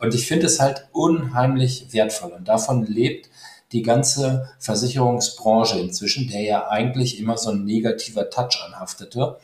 Und 0.00 0.14
ich 0.14 0.26
finde 0.26 0.46
es 0.46 0.60
halt 0.60 0.88
unheimlich 0.92 1.92
wertvoll. 1.92 2.32
Und 2.32 2.48
davon 2.48 2.84
lebt 2.86 3.28
die 3.72 3.82
ganze 3.82 4.48
Versicherungsbranche 4.60 5.78
inzwischen, 5.80 6.28
der 6.28 6.42
ja 6.42 6.68
eigentlich 6.68 7.18
immer 7.18 7.36
so 7.36 7.50
ein 7.50 7.64
negativer 7.64 8.30
Touch 8.30 8.62
anhaftete. 8.64 9.38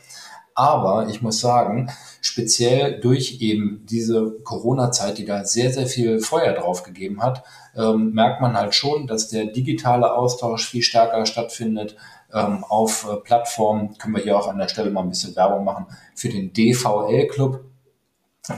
Aber 0.53 1.07
ich 1.09 1.21
muss 1.21 1.39
sagen, 1.39 1.89
speziell 2.21 2.99
durch 2.99 3.41
eben 3.41 3.85
diese 3.89 4.39
Corona-Zeit, 4.43 5.17
die 5.17 5.25
da 5.25 5.43
sehr, 5.43 5.71
sehr 5.71 5.87
viel 5.87 6.19
Feuer 6.19 6.53
drauf 6.53 6.83
gegeben 6.83 7.21
hat, 7.21 7.43
ähm, 7.75 8.11
merkt 8.13 8.41
man 8.41 8.55
halt 8.55 8.75
schon, 8.75 9.07
dass 9.07 9.29
der 9.29 9.45
digitale 9.45 10.13
Austausch 10.13 10.69
viel 10.69 10.81
stärker 10.81 11.25
stattfindet. 11.25 11.95
Ähm, 12.33 12.63
auf 12.63 13.07
äh, 13.09 13.17
Plattformen 13.17 13.97
können 13.97 14.15
wir 14.15 14.23
hier 14.23 14.37
auch 14.37 14.47
an 14.47 14.57
der 14.57 14.67
Stelle 14.67 14.91
mal 14.91 15.01
ein 15.01 15.09
bisschen 15.09 15.35
Werbung 15.35 15.63
machen 15.63 15.87
für 16.15 16.29
den 16.29 16.53
DVL-Club, 16.53 17.63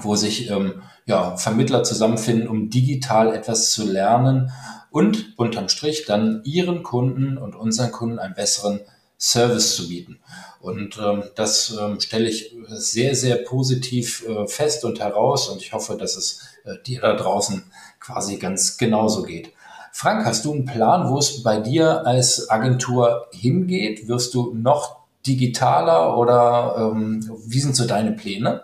wo 0.02 0.16
sich 0.16 0.50
ähm, 0.50 0.82
ja, 1.06 1.38
Vermittler 1.38 1.84
zusammenfinden, 1.84 2.48
um 2.48 2.70
digital 2.70 3.36
etwas 3.36 3.72
zu 3.72 3.86
lernen 3.86 4.52
und 4.90 5.38
unterm 5.38 5.70
Strich 5.70 6.06
dann 6.06 6.42
ihren 6.46 6.84
Kunden 6.84 7.38
und 7.38 7.56
unseren 7.56 7.92
Kunden 7.92 8.20
einen 8.20 8.36
besseren 8.36 8.82
Service 9.18 9.76
zu 9.76 9.88
bieten. 9.88 10.20
Und 10.60 10.98
ähm, 10.98 11.24
das 11.36 11.76
ähm, 11.80 12.00
stelle 12.00 12.30
ich 12.30 12.56
sehr, 12.68 13.16
sehr 13.16 13.38
positiv 13.38 14.28
äh, 14.28 14.48
fest 14.48 14.86
und 14.86 15.00
heraus 15.00 15.50
und 15.50 15.62
ich 15.62 15.74
hoffe, 15.74 15.98
dass 15.98 16.16
es 16.16 16.42
äh, 16.66 16.76
dir 16.86 17.02
da 17.02 17.16
draußen 17.16 17.64
quasi 18.00 18.38
ganz 18.38 18.78
genauso 18.78 19.24
geht. 19.24 19.54
Frank, 19.94 20.26
hast 20.26 20.46
du 20.46 20.54
einen 20.54 20.66
Plan, 20.66 21.10
wo 21.10 21.20
es 21.20 21.44
bei 21.44 21.60
dir 21.60 22.06
als 22.06 22.50
Agentur 22.50 23.28
hingeht? 23.32 24.08
Wirst 24.08 24.34
du 24.34 24.54
noch 24.54 25.04
digitaler 25.26 26.18
oder 26.18 26.92
ähm, 26.94 27.30
wie 27.46 27.60
sind 27.60 27.76
so 27.76 27.86
deine 27.86 28.12
Pläne? 28.12 28.62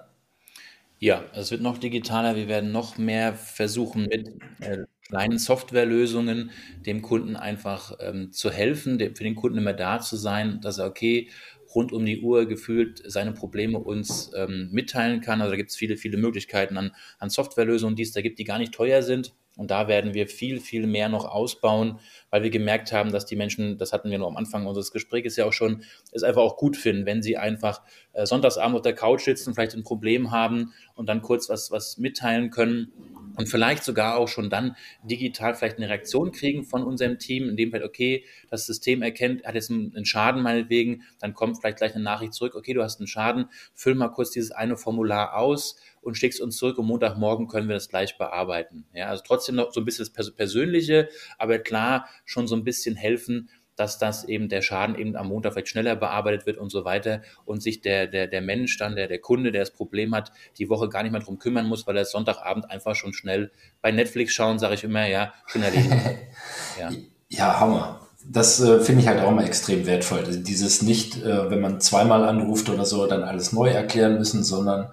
Ja, 0.99 1.23
es 1.33 1.49
wird 1.51 1.61
noch 1.61 1.77
digitaler. 1.77 2.35
Wir 2.35 2.47
werden 2.47 2.71
noch 2.71 2.97
mehr 2.97 3.33
versuchen, 3.33 4.07
mit 4.07 4.29
äh, 4.59 4.79
kleinen 5.07 5.39
Softwarelösungen 5.39 6.51
dem 6.85 7.01
Kunden 7.01 7.35
einfach 7.37 7.93
ähm, 8.01 8.31
zu 8.33 8.51
helfen, 8.51 8.99
für 8.99 9.23
den 9.23 9.35
Kunden 9.35 9.57
immer 9.57 9.73
da 9.73 9.99
zu 10.01 10.17
sein, 10.17 10.59
dass 10.61 10.77
er, 10.77 10.87
okay, 10.87 11.29
rund 11.73 11.93
um 11.93 12.05
die 12.05 12.21
Uhr 12.21 12.47
gefühlt 12.47 13.01
seine 13.05 13.31
Probleme 13.31 13.79
uns 13.79 14.31
ähm, 14.35 14.69
mitteilen 14.71 15.21
kann. 15.21 15.39
Also 15.39 15.51
da 15.51 15.57
gibt 15.57 15.69
es 15.69 15.77
viele, 15.77 15.95
viele 15.97 16.17
Möglichkeiten 16.17 16.77
an, 16.77 16.91
an 17.17 17.29
Softwarelösungen, 17.29 17.95
die 17.95 18.03
es 18.03 18.11
da 18.11 18.21
gibt, 18.21 18.39
die 18.39 18.43
gar 18.43 18.59
nicht 18.59 18.73
teuer 18.73 19.01
sind. 19.01 19.33
Und 19.55 19.71
da 19.71 19.87
werden 19.87 20.13
wir 20.13 20.27
viel, 20.27 20.59
viel 20.59 20.87
mehr 20.87 21.09
noch 21.09 21.25
ausbauen, 21.25 21.99
weil 22.29 22.43
wir 22.43 22.49
gemerkt 22.49 22.91
haben, 22.91 23.11
dass 23.11 23.25
die 23.25 23.35
Menschen, 23.35 23.77
das 23.77 23.93
hatten 23.93 24.09
wir 24.09 24.17
noch 24.17 24.27
am 24.27 24.37
Anfang 24.37 24.65
unseres 24.65 24.91
Gesprächs 24.91 25.35
ja 25.35 25.45
auch 25.45 25.53
schon, 25.53 25.83
es 26.11 26.23
einfach 26.23 26.41
auch 26.41 26.57
gut 26.57 26.77
finden, 26.77 27.05
wenn 27.05 27.21
sie 27.21 27.37
einfach 27.37 27.81
äh, 28.13 28.25
sonntagsabend 28.25 28.75
auf 28.75 28.81
der 28.81 28.95
Couch 28.95 29.23
sitzen, 29.23 29.53
vielleicht 29.53 29.75
ein 29.75 29.83
Problem 29.83 30.31
haben 30.31 30.73
und 30.95 31.07
dann 31.09 31.21
kurz 31.21 31.49
was, 31.49 31.71
was 31.71 31.97
mitteilen 31.97 32.49
können 32.49 32.91
und 33.39 33.47
vielleicht 33.47 33.83
sogar 33.83 34.17
auch 34.17 34.27
schon 34.27 34.49
dann 34.49 34.75
digital 35.03 35.55
vielleicht 35.55 35.77
eine 35.77 35.87
Reaktion 35.87 36.31
kriegen 36.31 36.65
von 36.65 36.83
unserem 36.83 37.19
Team, 37.19 37.47
in 37.47 37.55
dem 37.55 37.71
Fall, 37.71 37.83
okay, 37.83 38.25
das 38.49 38.65
System 38.65 39.01
erkennt, 39.01 39.45
hat 39.45 39.55
jetzt 39.55 39.71
einen 39.71 40.05
Schaden 40.05 40.41
meinetwegen, 40.41 41.03
dann 41.19 41.33
kommt 41.33 41.57
vielleicht 41.57 41.77
gleich 41.77 41.95
eine 41.95 42.03
Nachricht 42.03 42.33
zurück, 42.33 42.55
okay, 42.55 42.73
du 42.73 42.83
hast 42.83 42.99
einen 42.99 43.07
Schaden, 43.07 43.45
füll 43.73 43.95
mal 43.95 44.09
kurz 44.09 44.31
dieses 44.31 44.51
eine 44.51 44.75
Formular 44.75 45.37
aus 45.37 45.77
und 46.01 46.15
schickst 46.15 46.41
uns 46.41 46.57
zurück 46.57 46.77
und 46.77 46.87
Montagmorgen 46.87 47.47
können 47.47 47.67
wir 47.67 47.75
das 47.75 47.89
gleich 47.89 48.17
bearbeiten. 48.17 48.85
Ja, 48.93 49.07
also 49.07 49.23
trotzdem 49.25 49.55
noch 49.55 49.71
so 49.71 49.81
ein 49.81 49.85
bisschen 49.85 50.07
das 50.13 50.31
Persönliche, 50.31 51.09
aber 51.37 51.59
klar 51.59 52.09
schon 52.29 52.47
so 52.47 52.55
ein 52.55 52.63
bisschen 52.63 52.95
helfen, 52.95 53.49
dass 53.75 53.97
das 53.97 54.25
eben 54.25 54.49
der 54.49 54.61
Schaden 54.61 54.95
eben 54.95 55.15
am 55.15 55.29
Montag 55.29 55.53
vielleicht 55.53 55.69
schneller 55.69 55.95
bearbeitet 55.95 56.45
wird 56.45 56.57
und 56.57 56.69
so 56.69 56.83
weiter 56.83 57.21
und 57.45 57.63
sich 57.63 57.81
der, 57.81 58.07
der, 58.07 58.27
der 58.27 58.41
Mensch 58.41 58.77
dann, 58.77 58.95
der, 58.95 59.07
der 59.07 59.19
Kunde, 59.19 59.51
der 59.51 59.61
das 59.61 59.71
Problem 59.71 60.13
hat, 60.13 60.33
die 60.57 60.69
Woche 60.69 60.89
gar 60.89 61.01
nicht 61.03 61.13
mehr 61.13 61.21
drum 61.21 61.39
kümmern 61.39 61.65
muss, 61.65 61.87
weil 61.87 61.97
er 61.97 62.05
Sonntagabend 62.05 62.69
einfach 62.69 62.95
schon 62.95 63.13
schnell 63.13 63.51
bei 63.81 63.91
Netflix 63.91 64.33
schauen, 64.33 64.59
sage 64.59 64.75
ich 64.75 64.83
immer, 64.83 65.07
ja, 65.07 65.33
schon 65.47 65.63
erledigt. 65.63 65.95
ja. 66.79 66.91
ja, 67.29 67.59
Hammer 67.59 68.01
das 68.25 68.59
äh, 68.59 68.81
finde 68.81 69.01
ich 69.01 69.07
halt 69.07 69.21
auch 69.21 69.31
mal 69.31 69.45
extrem 69.45 69.85
wertvoll. 69.85 70.23
Dieses 70.23 70.81
nicht, 70.81 71.23
äh, 71.23 71.49
wenn 71.49 71.61
man 71.61 71.79
zweimal 71.79 72.25
anruft 72.25 72.69
oder 72.69 72.85
so, 72.85 73.07
dann 73.07 73.23
alles 73.23 73.53
neu 73.53 73.69
erklären 73.69 74.17
müssen, 74.17 74.43
sondern 74.43 74.89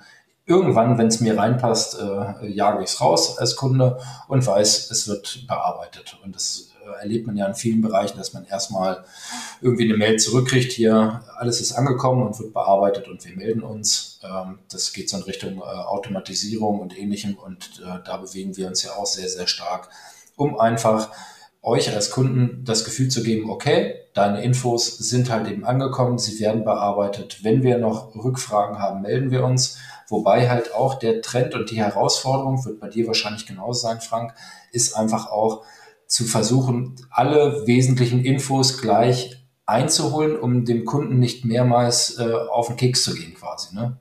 irgendwann, 0.47 0.97
wenn 0.97 1.09
es 1.09 1.21
mir 1.21 1.37
reinpasst, 1.37 1.99
äh, 2.01 2.47
jage 2.47 2.85
ich 2.85 2.91
es 2.91 3.01
raus 3.01 3.37
als 3.39 3.57
Kunde 3.57 3.99
und 4.29 4.47
weiß, 4.47 4.91
es 4.91 5.09
wird 5.09 5.47
bearbeitet. 5.49 6.19
Und 6.23 6.37
das 6.37 6.71
erlebt 6.93 7.27
man 7.27 7.37
ja 7.37 7.47
in 7.47 7.55
vielen 7.55 7.81
Bereichen, 7.81 8.19
dass 8.19 8.33
man 8.33 8.45
erstmal 8.45 9.05
irgendwie 9.61 9.85
eine 9.85 9.97
Mail 9.97 10.19
zurückkriegt, 10.19 10.73
hier 10.73 11.23
alles 11.37 11.61
ist 11.61 11.73
angekommen 11.73 12.27
und 12.27 12.39
wird 12.39 12.53
bearbeitet 12.53 13.09
und 13.09 13.25
wir 13.25 13.37
melden 13.37 13.63
uns. 13.63 14.21
Ähm, 14.23 14.59
das 14.71 14.93
geht 14.93 15.09
so 15.09 15.17
in 15.17 15.23
Richtung 15.25 15.59
äh, 15.59 15.63
Automatisierung 15.63 16.81
und 16.81 16.99
ähnlichem 16.99 17.37
und 17.37 17.83
äh, 17.85 17.99
da 18.05 18.17
bewegen 18.17 18.57
wir 18.57 18.69
uns 18.69 18.83
ja 18.83 18.93
auch 18.93 19.07
sehr, 19.07 19.29
sehr 19.29 19.47
stark, 19.47 19.89
um 20.37 20.59
einfach 20.59 21.11
euch 21.67 21.93
als 21.93 22.13
Kunden 22.13 22.65
das 22.65 22.85
Gefühl 22.85 23.09
zu 23.09 23.25
geben, 23.25 23.51
okay, 23.51 23.97
deine 24.15 24.43
Infos 24.43 24.99
sind 24.99 25.31
halt 25.31 25.49
eben 25.49 25.65
angekommen, 25.65 26.19
sie 26.19 26.39
werden 26.39 26.65
bearbeitet. 26.65 27.43
Wenn 27.43 27.65
wir 27.65 27.79
noch 27.79 28.15
Rückfragen 28.15 28.79
haben, 28.79 29.03
melden 29.03 29.33
wir 29.33 29.45
uns. 29.45 29.77
Wobei 30.09 30.49
halt 30.49 30.73
auch 30.73 30.95
der 30.95 31.21
Trend 31.21 31.55
und 31.55 31.71
die 31.71 31.79
Herausforderung, 31.79 32.65
wird 32.65 32.79
bei 32.79 32.89
dir 32.89 33.09
wahrscheinlich 33.09 33.47
genauso 33.47 33.81
sein, 33.81 34.01
Frank, 34.01 34.35
ist 34.71 34.95
einfach 34.95 35.31
auch 35.33 35.65
zu 36.07 36.25
versuchen, 36.25 36.97
alle 37.11 37.67
wesentlichen 37.67 38.25
Infos 38.25 38.81
gleich 38.81 39.47
einzuholen, 39.67 40.39
um 40.39 40.65
dem 40.65 40.85
Kunden 40.85 41.19
nicht 41.19 41.45
mehrmals 41.45 42.19
äh, 42.19 42.33
auf 42.33 42.69
den 42.69 42.77
Keks 42.77 43.03
zu 43.03 43.15
gehen 43.15 43.35
quasi. 43.35 43.75
Ne? 43.75 43.99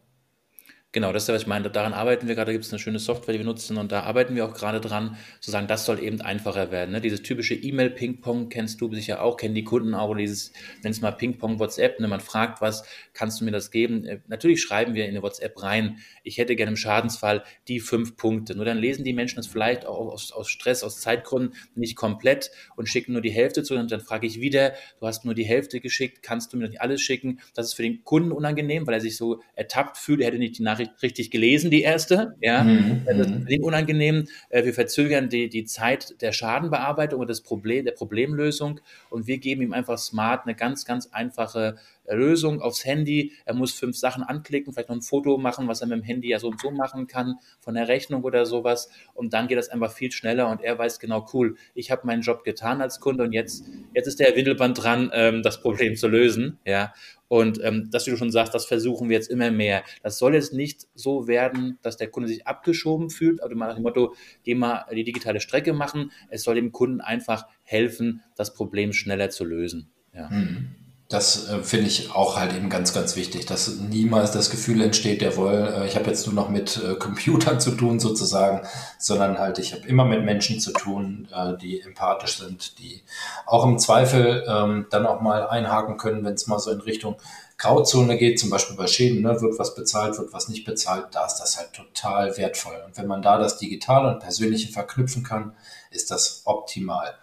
Genau, 0.95 1.11
das 1.11 1.23
ist 1.23 1.27
ja, 1.27 1.35
was 1.35 1.41
ich 1.41 1.47
meine. 1.47 1.69
Daran 1.69 1.91
arbeiten 1.91 2.29
wir 2.29 2.35
gerade. 2.35 2.45
Da 2.45 2.51
gibt 2.53 2.63
es 2.63 2.71
eine 2.71 2.79
schöne 2.79 2.99
Software, 2.99 3.33
die 3.33 3.39
wir 3.39 3.45
nutzen 3.45 3.75
und 3.75 3.91
da 3.91 4.03
arbeiten 4.03 4.33
wir 4.33 4.45
auch 4.45 4.53
gerade 4.53 4.79
dran, 4.79 5.17
zu 5.41 5.51
sagen, 5.51 5.67
das 5.67 5.83
soll 5.83 6.01
eben 6.01 6.21
einfacher 6.21 6.71
werden. 6.71 6.91
Ne? 6.91 7.01
Dieses 7.01 7.21
typische 7.21 7.53
E-Mail-Ping-Pong 7.53 8.47
kennst 8.47 8.79
du 8.79 8.89
sicher 8.93 9.21
auch, 9.21 9.35
kennen 9.35 9.55
die 9.55 9.65
Kunden 9.65 9.93
auch, 9.93 10.15
dieses, 10.15 10.53
nenn 10.83 10.93
es 10.93 11.01
mal 11.01 11.11
Ping-Pong 11.11 11.59
WhatsApp. 11.59 11.99
Ne? 11.99 12.07
Man 12.07 12.21
fragt 12.21 12.61
was, 12.61 12.85
kannst 13.11 13.41
du 13.41 13.45
mir 13.45 13.51
das 13.51 13.71
geben? 13.71 14.05
Äh, 14.05 14.19
natürlich 14.27 14.61
schreiben 14.61 14.93
wir 14.93 15.03
in 15.03 15.09
eine 15.09 15.21
WhatsApp 15.21 15.61
rein, 15.61 15.97
ich 16.23 16.37
hätte 16.37 16.55
gerne 16.55 16.69
im 16.69 16.77
Schadensfall 16.77 17.43
die 17.67 17.81
fünf 17.81 18.15
Punkte. 18.15 18.55
Nur 18.55 18.63
dann 18.63 18.77
lesen 18.77 19.03
die 19.03 19.11
Menschen 19.11 19.35
das 19.35 19.47
vielleicht 19.47 19.85
auch 19.85 20.13
aus, 20.13 20.31
aus 20.31 20.47
Stress, 20.47 20.81
aus 20.81 21.01
Zeitgründen 21.01 21.57
nicht 21.75 21.97
komplett 21.97 22.51
und 22.77 22.87
schicken 22.87 23.11
nur 23.11 23.21
die 23.21 23.31
Hälfte 23.31 23.63
zu. 23.63 23.75
Und 23.75 23.91
dann 23.91 23.99
frage 23.99 24.27
ich 24.27 24.39
wieder, 24.39 24.71
du 25.01 25.07
hast 25.07 25.25
nur 25.25 25.33
die 25.33 25.43
Hälfte 25.43 25.81
geschickt, 25.81 26.23
kannst 26.23 26.53
du 26.53 26.57
mir 26.57 26.69
nicht 26.69 26.79
alles 26.79 27.01
schicken? 27.01 27.41
Das 27.53 27.65
ist 27.65 27.73
für 27.73 27.83
den 27.83 28.05
Kunden 28.05 28.31
unangenehm, 28.31 28.87
weil 28.87 28.93
er 28.93 29.01
sich 29.01 29.17
so 29.17 29.41
ertappt 29.55 29.97
fühlt, 29.97 30.21
er 30.21 30.27
hätte 30.27 30.37
nicht 30.37 30.57
die 30.57 30.63
Nachricht 30.63 30.85
richtig 31.01 31.32
gelesen, 31.32 31.72
die 31.72 31.82
erste. 31.82 32.36
Ja, 32.42 32.63
mhm. 32.63 33.01
das 33.06 33.27
ist 33.27 33.30
mhm. 33.30 33.63
unangenehm. 33.63 34.27
Äh, 34.50 34.65
wir 34.65 34.74
verzögern 34.74 35.30
die, 35.30 35.50
die 35.50 35.65
Zeit 35.65 36.22
der 36.22 36.32
Schadenbearbeitung 36.32 37.20
und 37.20 37.30
des 37.30 37.42
Problem, 37.42 37.86
der 37.86 37.94
Problemlösung 37.94 38.80
und 39.10 39.27
wir 39.27 39.38
geben 39.38 39.62
ihm 39.62 39.74
einfach 39.74 39.98
smart 39.98 40.46
eine 40.46 40.56
ganz, 40.56 40.86
ganz 40.86 41.10
einfache 41.12 41.77
Lösung 42.07 42.62
aufs 42.62 42.85
Handy. 42.85 43.33
Er 43.45 43.53
muss 43.53 43.74
fünf 43.74 43.97
Sachen 43.97 44.24
anklicken, 44.24 44.74
vielleicht 44.74 44.89
noch 44.89 44.95
ein 44.95 45.01
Foto 45.01 45.38
machen, 45.38 45.67
was 45.67 45.81
er 45.81 45.88
mit 45.88 46.00
dem 46.00 46.03
Handy 46.03 46.29
ja 46.29 46.39
so 46.39 46.47
und 46.47 46.59
so 46.59 46.71
machen 46.71 47.07
kann, 47.07 47.35
von 47.59 47.74
der 47.74 47.88
Rechnung 47.88 48.24
oder 48.24 48.45
sowas. 48.45 48.89
Und 49.13 49.33
dann 49.33 49.47
geht 49.47 49.57
das 49.57 49.69
einfach 49.69 49.91
viel 49.91 50.12
schneller 50.12 50.50
und 50.50 50.62
er 50.62 50.77
weiß 50.77 51.00
genau, 51.00 51.25
cool, 51.33 51.55
ich 51.74 51.91
habe 51.91 52.05
meinen 52.05 52.21
Job 52.21 52.43
getan 52.43 52.81
als 52.81 53.00
Kunde 53.00 53.24
und 53.24 53.31
jetzt, 53.31 53.65
jetzt 53.93 54.07
ist 54.07 54.19
der 54.19 54.35
Windelband 54.35 54.83
dran, 54.83 55.09
ähm, 55.13 55.41
das 55.41 55.62
Problem 55.62 55.95
zu 55.95 56.07
lösen. 56.07 56.59
Ja. 56.65 56.93
Und 57.27 57.59
ähm, 57.63 57.89
das, 57.91 58.05
wie 58.05 58.12
du 58.12 58.17
schon 58.17 58.31
sagst, 58.31 58.53
das 58.53 58.65
versuchen 58.65 59.09
wir 59.09 59.15
jetzt 59.15 59.29
immer 59.29 59.50
mehr. 59.50 59.83
Das 60.03 60.19
soll 60.19 60.35
jetzt 60.35 60.53
nicht 60.53 60.88
so 60.93 61.27
werden, 61.27 61.79
dass 61.81 61.97
der 61.97 62.07
Kunde 62.07 62.29
sich 62.29 62.45
abgeschoben 62.45 63.09
fühlt, 63.09 63.41
also 63.41 63.55
nach 63.55 63.74
dem 63.74 63.83
Motto, 63.83 64.13
geh 64.43 64.53
mal 64.53 64.85
die 64.91 65.03
digitale 65.03 65.39
Strecke 65.39 65.74
machen. 65.74 66.12
Es 66.29 66.43
soll 66.43 66.55
dem 66.55 66.71
Kunden 66.71 67.01
einfach 67.01 67.47
helfen, 67.63 68.21
das 68.35 68.53
Problem 68.53 68.93
schneller 68.93 69.31
zu 69.31 69.43
lösen. 69.43 69.89
Ja. 70.13 70.29
Mhm. 70.29 70.85
Das 71.07 71.50
äh, 71.50 71.59
finde 71.59 71.85
ich 71.85 72.15
auch 72.15 72.35
halt 72.35 72.53
eben 72.55 72.67
ganz, 72.67 72.91
ganz 72.91 73.15
wichtig, 73.15 73.45
dass 73.45 73.75
niemals 73.75 74.31
das 74.31 74.50
Gefühl 74.50 74.81
entsteht, 74.81 75.21
jawohl, 75.21 75.74
äh, 75.77 75.85
ich 75.85 75.95
habe 75.95 76.07
jetzt 76.07 76.25
nur 76.25 76.33
noch 76.33 76.50
mit 76.50 76.81
äh, 76.83 76.95
Computern 76.95 77.59
zu 77.59 77.71
tun 77.71 78.00
sozusagen, 78.00 78.67
sondern 78.97 79.38
halt 79.38 79.59
ich 79.59 79.74
habe 79.74 79.88
immer 79.88 80.05
mit 80.05 80.25
Menschen 80.25 80.59
zu 80.59 80.71
tun, 80.71 81.27
äh, 81.31 81.55
die 81.57 81.79
empathisch 81.81 82.39
sind, 82.39 82.79
die 82.79 83.03
auch 83.45 83.65
im 83.65 83.77
Zweifel 83.77 84.45
ähm, 84.47 84.88
dann 84.89 85.05
auch 85.05 85.21
mal 85.21 85.47
einhaken 85.47 85.97
können, 85.97 86.25
wenn 86.25 86.33
es 86.33 86.47
mal 86.47 86.57
so 86.57 86.71
in 86.71 86.81
Richtung 86.81 87.17
Grauzone 87.57 88.17
geht, 88.17 88.39
zum 88.39 88.50
Beispiel 88.50 88.75
bei 88.75 88.88
Schäden, 88.88 89.21
ne, 89.21 89.39
wird 89.41 89.59
was 89.59 89.75
bezahlt, 89.75 90.17
wird 90.17 90.33
was 90.33 90.50
nicht 90.50 90.65
bezahlt, 90.65 91.07
da 91.12 91.25
ist 91.25 91.38
das 91.38 91.57
halt 91.57 91.71
total 91.74 92.35
wertvoll. 92.35 92.81
Und 92.85 92.97
wenn 92.97 93.07
man 93.07 93.21
da 93.21 93.38
das 93.38 93.57
Digitale 93.57 94.09
und 94.09 94.19
Persönliche 94.19 94.74
verknüpfen 94.74 95.24
kann, 95.24 95.55
ist 95.89 96.12
das 96.12 96.41
optimal. 96.45 97.13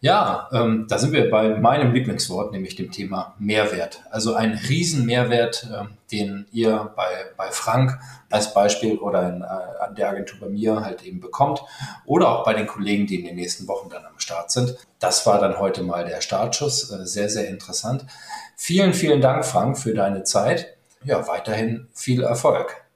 Ja, 0.00 0.48
ähm, 0.52 0.86
da 0.88 0.98
sind 0.98 1.12
wir 1.12 1.30
bei 1.30 1.58
meinem 1.58 1.92
Lieblingswort, 1.92 2.52
nämlich 2.52 2.76
dem 2.76 2.90
Thema 2.90 3.34
Mehrwert. 3.38 4.02
Also 4.10 4.34
ein 4.34 4.52
Riesenmehrwert, 4.68 5.68
äh, 5.72 5.84
den 6.12 6.46
ihr 6.52 6.92
bei, 6.94 7.06
bei 7.36 7.50
Frank 7.50 7.98
als 8.30 8.54
Beispiel 8.54 8.98
oder 8.98 9.28
in, 9.28 9.42
äh, 9.42 9.44
an 9.44 9.94
der 9.94 10.10
Agentur 10.10 10.40
bei 10.40 10.48
mir 10.48 10.82
halt 10.82 11.02
eben 11.02 11.20
bekommt 11.20 11.62
oder 12.04 12.28
auch 12.28 12.44
bei 12.44 12.54
den 12.54 12.66
Kollegen, 12.66 13.06
die 13.06 13.20
in 13.20 13.24
den 13.24 13.36
nächsten 13.36 13.66
Wochen 13.68 13.88
dann 13.90 14.04
am 14.04 14.18
Start 14.18 14.50
sind. 14.50 14.76
Das 14.98 15.26
war 15.26 15.40
dann 15.40 15.58
heute 15.58 15.82
mal 15.82 16.04
der 16.04 16.20
Startschuss. 16.20 16.90
Äh, 16.90 17.06
sehr, 17.06 17.28
sehr 17.28 17.48
interessant. 17.48 18.04
Vielen, 18.56 18.94
vielen 18.94 19.20
Dank, 19.20 19.44
Frank, 19.44 19.78
für 19.78 19.94
deine 19.94 20.24
Zeit. 20.24 20.76
Ja, 21.04 21.26
weiterhin 21.28 21.88
viel 21.92 22.22
Erfolg. 22.22 22.86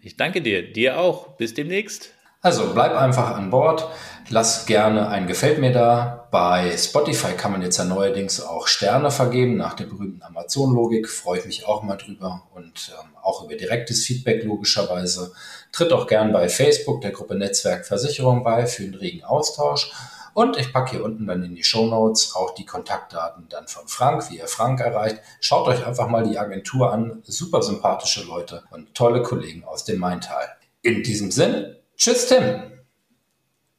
Ich 0.00 0.16
danke 0.16 0.42
dir. 0.42 0.72
Dir 0.72 0.98
auch. 0.98 1.36
Bis 1.36 1.54
demnächst. 1.54 2.13
Also 2.44 2.74
bleib 2.74 2.94
einfach 2.94 3.34
an 3.36 3.48
Bord, 3.48 3.88
lass 4.28 4.66
gerne 4.66 5.08
ein 5.08 5.26
Gefällt 5.26 5.60
mir 5.60 5.72
da. 5.72 6.28
Bei 6.30 6.76
Spotify 6.76 7.32
kann 7.32 7.52
man 7.52 7.62
jetzt 7.62 7.78
ja 7.78 7.86
neuerdings 7.86 8.42
auch 8.42 8.66
Sterne 8.66 9.10
vergeben 9.10 9.56
nach 9.56 9.72
der 9.72 9.86
berühmten 9.86 10.22
Amazon-Logik. 10.22 11.08
Freue 11.08 11.38
ich 11.38 11.46
mich 11.46 11.66
auch 11.66 11.82
mal 11.82 11.96
drüber 11.96 12.42
und 12.54 12.92
ähm, 13.00 13.16
auch 13.22 13.42
über 13.44 13.54
direktes 13.54 14.04
Feedback 14.04 14.44
logischerweise. 14.44 15.32
Tritt 15.72 15.90
auch 15.94 16.06
gern 16.06 16.34
bei 16.34 16.50
Facebook 16.50 17.00
der 17.00 17.12
Gruppe 17.12 17.34
Netzwerk 17.34 17.86
Versicherung 17.86 18.44
bei 18.44 18.66
für 18.66 18.82
einen 18.82 18.94
regen 18.94 19.24
Austausch. 19.24 19.90
Und 20.34 20.58
ich 20.58 20.70
packe 20.70 20.90
hier 20.90 21.04
unten 21.04 21.26
dann 21.26 21.42
in 21.44 21.54
die 21.54 21.64
Show 21.64 21.86
Notes 21.86 22.36
auch 22.36 22.54
die 22.54 22.66
Kontaktdaten 22.66 23.46
dann 23.48 23.68
von 23.68 23.88
Frank, 23.88 24.30
wie 24.30 24.36
ihr 24.36 24.48
Frank 24.48 24.80
erreicht. 24.80 25.16
Schaut 25.40 25.66
euch 25.66 25.86
einfach 25.86 26.08
mal 26.08 26.28
die 26.28 26.38
Agentur 26.38 26.92
an. 26.92 27.22
Super 27.24 27.62
sympathische 27.62 28.22
Leute 28.24 28.64
und 28.70 28.94
tolle 28.94 29.22
Kollegen 29.22 29.64
aus 29.64 29.86
dem 29.86 29.98
Maintal. 29.98 30.46
In 30.82 31.02
diesem 31.02 31.30
Sinne, 31.30 31.83
Tschüss, 31.96 32.26
Tim. 32.28 32.73